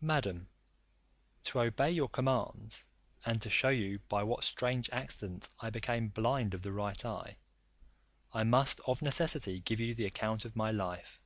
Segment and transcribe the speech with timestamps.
[0.00, 0.48] Madam,
[1.44, 2.86] to obey your commands,
[3.26, 7.36] and to shew you by what strange accident I became blind of the right eye,
[8.32, 11.20] I must of necessity give you the account of my life.